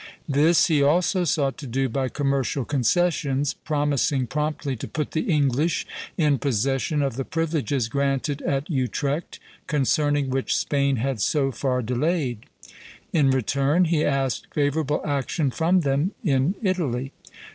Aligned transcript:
This 0.27 0.65
he 0.65 0.81
also 0.81 1.25
sought 1.25 1.59
to 1.59 1.67
do 1.67 1.87
by 1.87 2.09
commercial 2.09 2.65
concessions; 2.65 3.53
promising 3.53 4.25
promptly 4.25 4.75
to 4.77 4.87
put 4.87 5.11
the 5.11 5.29
English 5.31 5.85
in 6.17 6.39
possession 6.39 7.03
of 7.03 7.17
the 7.17 7.23
privileges 7.23 7.87
granted 7.87 8.41
at 8.41 8.67
Utrecht, 8.67 9.39
concerning 9.67 10.31
which 10.31 10.57
Spain 10.57 10.95
had 10.95 11.21
so 11.21 11.51
far 11.51 11.83
delayed. 11.83 12.47
In 13.13 13.29
return, 13.29 13.85
he 13.85 14.03
asked 14.03 14.47
favorable 14.55 15.03
action 15.05 15.51
from 15.51 15.81
them 15.81 16.13
in 16.23 16.55
Italy. 16.63 17.11